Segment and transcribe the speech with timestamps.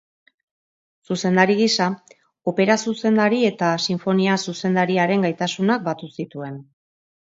[1.09, 1.91] Zuzendari gisa,
[2.53, 6.63] opera-zuzendari eta sinfonia-zuzendariaren gaitasunak batu zituen.